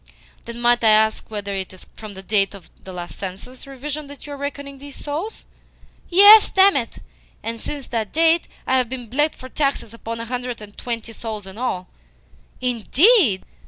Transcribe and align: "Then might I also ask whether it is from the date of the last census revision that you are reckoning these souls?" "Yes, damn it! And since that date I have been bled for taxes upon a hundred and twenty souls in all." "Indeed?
"Then 0.45 0.59
might 0.59 0.83
I 0.83 0.97
also 1.03 1.17
ask 1.19 1.29
whether 1.29 1.53
it 1.53 1.73
is 1.73 1.85
from 1.93 2.15
the 2.15 2.23
date 2.23 2.55
of 2.55 2.71
the 2.83 2.91
last 2.91 3.19
census 3.19 3.67
revision 3.67 4.07
that 4.07 4.25
you 4.25 4.33
are 4.33 4.37
reckoning 4.37 4.79
these 4.79 4.95
souls?" 4.95 5.45
"Yes, 6.09 6.49
damn 6.51 6.75
it! 6.75 6.97
And 7.43 7.59
since 7.59 7.85
that 7.85 8.11
date 8.11 8.47
I 8.65 8.77
have 8.77 8.89
been 8.89 9.05
bled 9.05 9.35
for 9.35 9.47
taxes 9.47 9.93
upon 9.93 10.19
a 10.19 10.25
hundred 10.25 10.59
and 10.59 10.75
twenty 10.75 11.13
souls 11.13 11.45
in 11.45 11.59
all." 11.59 11.87
"Indeed? 12.61 13.43